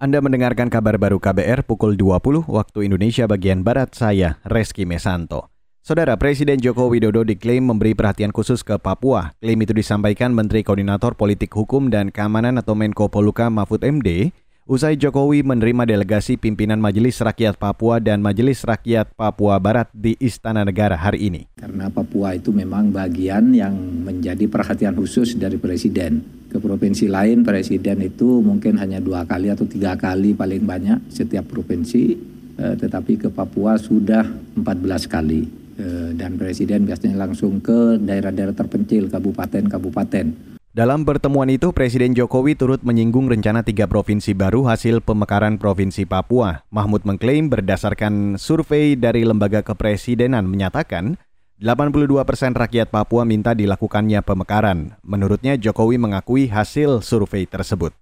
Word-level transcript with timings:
Anda 0.00 0.16
mendengarkan 0.24 0.72
kabar 0.72 0.96
baru 0.96 1.20
KBR 1.20 1.60
pukul 1.68 1.92
20 1.92 2.48
waktu 2.48 2.88
Indonesia 2.88 3.28
bagian 3.28 3.60
Barat 3.60 3.92
saya, 3.92 4.40
Reski 4.48 4.88
Mesanto. 4.88 5.52
Saudara 5.84 6.16
Presiden 6.16 6.56
Joko 6.56 6.88
Widodo 6.88 7.20
diklaim 7.20 7.68
memberi 7.68 7.92
perhatian 7.92 8.32
khusus 8.32 8.64
ke 8.64 8.80
Papua. 8.80 9.36
Klaim 9.44 9.60
itu 9.60 9.76
disampaikan 9.76 10.32
Menteri 10.32 10.64
Koordinator 10.64 11.12
Politik 11.12 11.52
Hukum 11.52 11.92
dan 11.92 12.08
Keamanan 12.08 12.56
atau 12.56 12.72
Menko 12.72 13.12
Poluka 13.12 13.52
Mahfud 13.52 13.84
MD 13.84 14.32
Usai 14.70 14.96
Jokowi 14.96 15.44
menerima 15.44 15.82
delegasi 15.82 16.40
pimpinan 16.40 16.80
Majelis 16.80 17.20
Rakyat 17.20 17.60
Papua 17.60 18.00
dan 18.00 18.24
Majelis 18.24 18.64
Rakyat 18.64 19.12
Papua 19.18 19.60
Barat 19.60 19.92
di 19.92 20.16
Istana 20.16 20.64
Negara 20.64 20.96
hari 20.96 21.28
ini. 21.28 21.44
Karena 21.60 21.92
Papua 21.92 22.38
itu 22.38 22.56
memang 22.56 22.88
bagian 22.88 23.52
yang 23.52 23.76
menjadi 23.76 24.48
perhatian 24.48 24.96
khusus 24.96 25.36
dari 25.36 25.60
Presiden. 25.60 26.39
Ke 26.50 26.58
provinsi 26.58 27.06
lain 27.06 27.46
Presiden 27.46 28.02
itu 28.02 28.42
mungkin 28.42 28.74
hanya 28.82 28.98
dua 28.98 29.22
kali 29.22 29.54
atau 29.54 29.70
tiga 29.70 29.94
kali 29.94 30.34
paling 30.34 30.66
banyak 30.66 30.98
setiap 31.06 31.46
provinsi, 31.46 32.18
eh, 32.58 32.74
tetapi 32.74 33.22
ke 33.22 33.28
Papua 33.30 33.78
sudah 33.78 34.26
14 34.58 35.06
kali. 35.06 35.46
Eh, 35.78 36.10
dan 36.18 36.34
Presiden 36.34 36.84
biasanya 36.84 37.16
langsung 37.22 37.62
ke 37.62 37.96
daerah-daerah 38.02 38.52
terpencil, 38.52 39.06
kabupaten-kabupaten 39.08 40.50
dalam 40.70 41.02
pertemuan 41.02 41.50
itu, 41.50 41.74
Presiden 41.74 42.14
Jokowi 42.14 42.54
turut 42.54 42.78
menyinggung 42.86 43.26
rencana 43.26 43.66
tiga 43.66 43.90
provinsi 43.90 44.38
baru 44.38 44.70
hasil 44.70 45.02
pemekaran 45.02 45.58
Provinsi 45.58 46.06
Papua. 46.06 46.62
Mahmud 46.70 47.02
mengklaim 47.02 47.50
berdasarkan 47.50 48.38
survei 48.38 48.94
dari 48.94 49.26
Lembaga 49.26 49.66
Kepresidenan 49.66 50.46
menyatakan 50.46 51.18
82 51.60 52.24
persen 52.24 52.56
rakyat 52.56 52.88
Papua 52.88 53.28
minta 53.28 53.52
dilakukannya 53.52 54.24
pemekaran. 54.24 54.96
Menurutnya 55.04 55.60
Jokowi 55.60 56.00
mengakui 56.00 56.48
hasil 56.48 57.04
survei 57.04 57.44
tersebut. 57.44 57.92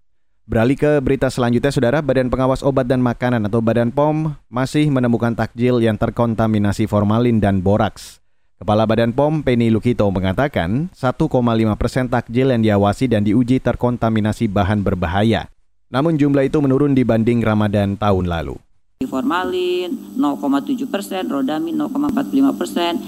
Beralih 0.46 0.78
ke 0.78 1.02
berita 1.02 1.26
selanjutnya, 1.26 1.74
Saudara, 1.74 1.98
Badan 1.98 2.30
Pengawas 2.30 2.62
Obat 2.62 2.86
dan 2.86 3.02
Makanan 3.02 3.50
atau 3.50 3.58
Badan 3.58 3.90
POM 3.90 4.38
masih 4.46 4.86
menemukan 4.94 5.34
takjil 5.34 5.82
yang 5.82 5.98
terkontaminasi 5.98 6.86
formalin 6.86 7.42
dan 7.42 7.58
boraks. 7.58 8.22
Kepala 8.62 8.86
Badan 8.86 9.10
POM 9.10 9.42
Penny 9.42 9.74
Lukito 9.74 10.06
mengatakan 10.06 10.94
1,5 10.94 11.26
persen 11.74 12.06
takjil 12.06 12.54
yang 12.54 12.62
diawasi 12.62 13.10
dan 13.10 13.26
diuji 13.26 13.58
terkontaminasi 13.58 14.46
bahan 14.46 14.86
berbahaya. 14.86 15.50
Namun 15.90 16.14
jumlah 16.14 16.46
itu 16.46 16.62
menurun 16.62 16.94
dibanding 16.94 17.42
Ramadan 17.42 17.98
tahun 17.98 18.30
lalu. 18.30 18.54
Formalin 18.98 20.18
0,7 20.18 20.90
persen, 20.90 21.30
rodamin 21.30 21.74
0,45 21.74 22.58
persen, 22.58 22.98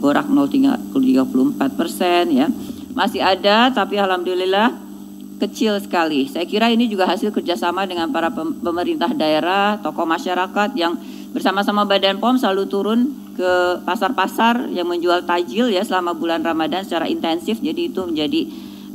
borak 0.00 0.26
0,34 0.26 1.78
persen 1.78 2.24
ya. 2.32 2.48
Masih 2.96 3.22
ada 3.22 3.70
tapi 3.70 4.00
alhamdulillah 4.00 4.74
kecil 5.40 5.80
sekali. 5.80 6.28
Saya 6.28 6.44
kira 6.44 6.68
ini 6.68 6.88
juga 6.88 7.08
hasil 7.08 7.32
kerjasama 7.32 7.88
dengan 7.88 8.12
para 8.12 8.28
pemerintah 8.34 9.12
daerah, 9.16 9.80
tokoh 9.80 10.04
masyarakat 10.04 10.76
yang 10.76 11.00
bersama-sama 11.32 11.86
Badan 11.88 12.20
POM 12.20 12.36
selalu 12.36 12.64
turun 12.68 13.00
ke 13.38 13.80
pasar-pasar 13.88 14.68
yang 14.68 14.84
menjual 14.84 15.24
tajil 15.24 15.72
ya 15.72 15.80
selama 15.80 16.12
bulan 16.12 16.44
Ramadan 16.44 16.84
secara 16.84 17.08
intensif. 17.08 17.56
Jadi 17.62 17.88
itu 17.88 18.04
menjadi 18.04 18.44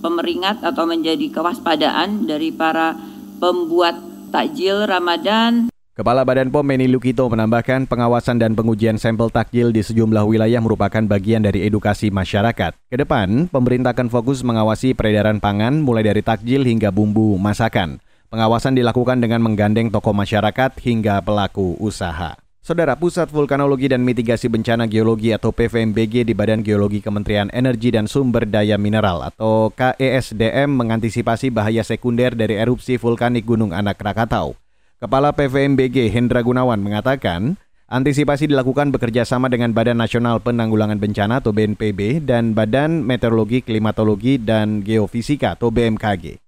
pemeringat 0.05 0.61
atau 0.61 0.85
menjadi 0.85 1.33
kewaspadaan 1.33 2.29
dari 2.29 2.53
para 2.53 2.93
pembuat 3.41 3.97
takjil 4.29 4.85
Ramadan. 4.85 5.74
Kepala 5.95 6.27
Badan 6.27 6.51
POM 6.51 6.67
Meni 6.67 6.91
Lukito 6.91 7.23
menambahkan 7.31 7.87
pengawasan 7.87 8.35
dan 8.35 8.51
pengujian 8.51 8.99
sampel 8.99 9.31
takjil 9.31 9.71
di 9.71 9.79
sejumlah 9.79 10.27
wilayah 10.27 10.59
merupakan 10.59 10.99
bagian 10.99 11.39
dari 11.39 11.63
edukasi 11.63 12.11
masyarakat. 12.11 12.75
Ke 12.91 12.99
depan, 12.99 13.47
pemerintah 13.47 13.95
akan 13.95 14.11
fokus 14.11 14.43
mengawasi 14.43 14.91
peredaran 14.91 15.39
pangan 15.39 15.79
mulai 15.79 16.03
dari 16.03 16.19
takjil 16.19 16.67
hingga 16.67 16.91
bumbu 16.91 17.39
masakan. 17.39 18.03
Pengawasan 18.27 18.75
dilakukan 18.75 19.23
dengan 19.23 19.39
menggandeng 19.39 19.87
tokoh 19.87 20.11
masyarakat 20.11 20.75
hingga 20.83 21.23
pelaku 21.23 21.79
usaha. 21.79 22.35
Saudara 22.59 22.99
Pusat 22.99 23.31
Vulkanologi 23.31 23.87
dan 23.87 24.03
Mitigasi 24.03 24.51
Bencana 24.51 24.91
Geologi 24.91 25.31
atau 25.31 25.55
PVMBG 25.55 26.27
di 26.27 26.35
Badan 26.35 26.59
Geologi 26.59 26.99
Kementerian 26.99 27.47
Energi 27.55 27.95
dan 27.95 28.11
Sumber 28.11 28.43
Daya 28.43 28.75
Mineral 28.75 29.31
atau 29.31 29.71
KESDM 29.71 30.75
mengantisipasi 30.75 31.55
bahaya 31.55 31.87
sekunder 31.87 32.35
dari 32.35 32.59
erupsi 32.59 32.99
vulkanik 32.99 33.47
Gunung 33.47 33.71
Anak 33.71 33.95
Rakatau. 34.03 34.64
Kepala 35.05 35.37
PVMBG 35.37 36.09
Hendra 36.09 36.41
Gunawan 36.41 36.81
mengatakan, 36.81 37.61
antisipasi 37.85 38.49
dilakukan 38.49 38.89
bekerja 38.89 39.21
sama 39.21 39.53
dengan 39.53 39.69
Badan 39.69 40.01
Nasional 40.01 40.41
Penanggulangan 40.41 40.97
Bencana 40.97 41.45
atau 41.45 41.53
BNPB 41.53 42.25
dan 42.25 42.57
Badan 42.57 43.05
Meteorologi, 43.05 43.61
Klimatologi, 43.61 44.41
dan 44.41 44.81
Geofisika 44.81 45.53
atau 45.53 45.69
BMKG. 45.69 46.41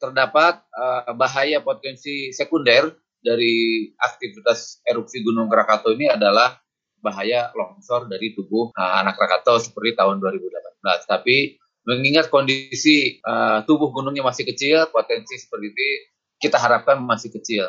Terdapat 0.00 0.56
uh, 0.72 1.12
bahaya 1.20 1.60
potensi 1.60 2.32
sekunder 2.32 2.96
dari 3.20 3.92
aktivitas 4.00 4.80
erupsi 4.88 5.20
Gunung 5.20 5.52
Krakatau 5.52 5.92
ini 5.92 6.08
adalah 6.08 6.56
bahaya 7.04 7.52
longsor 7.52 8.08
dari 8.08 8.32
tubuh 8.32 8.72
uh, 8.72 9.04
anak 9.04 9.20
Krakatau 9.20 9.60
seperti 9.60 10.00
tahun 10.00 10.16
2018. 10.24 10.80
Tapi 11.04 11.60
mengingat 11.84 12.32
kondisi 12.32 13.20
uh, 13.20 13.68
tubuh 13.68 13.92
gunungnya 13.92 14.24
masih 14.24 14.48
kecil, 14.48 14.88
potensi 14.96 15.36
seperti 15.36 15.68
ini 15.76 15.88
kita 16.40 16.56
harapkan 16.56 16.96
masih 17.04 17.36
kecil. 17.36 17.68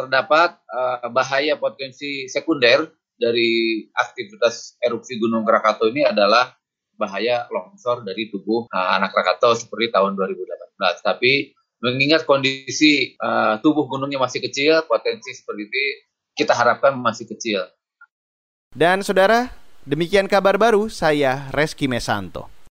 Terdapat 0.00 0.56
uh, 0.72 1.12
bahaya 1.12 1.60
potensi 1.60 2.24
sekunder 2.24 2.88
dari 3.20 3.84
aktivitas 3.92 4.80
erupsi 4.80 5.20
Gunung 5.20 5.44
Krakatau 5.44 5.92
ini 5.92 6.08
adalah 6.08 6.56
bahaya 6.96 7.44
longsor 7.52 8.00
dari 8.00 8.32
tubuh 8.32 8.64
uh, 8.72 8.88
anak 8.96 9.12
Krakatau 9.12 9.52
seperti 9.52 9.92
tahun 9.92 10.16
2018. 10.16 11.04
Tapi 11.04 11.52
mengingat 11.84 12.24
kondisi 12.24 13.16
uh, 13.20 13.60
tubuh 13.60 13.84
gunungnya 13.88 14.20
masih 14.20 14.40
kecil, 14.40 14.84
potensi 14.88 15.36
seperti 15.36 15.68
ini 15.68 15.84
kita 16.36 16.56
harapkan 16.56 16.96
masih 16.96 17.28
kecil. 17.28 17.68
Dan 18.72 19.04
saudara, 19.04 19.52
demikian 19.84 20.30
kabar 20.30 20.56
baru 20.56 20.88
saya 20.88 21.52
Reski 21.52 21.90
Mesanto. 21.90 22.59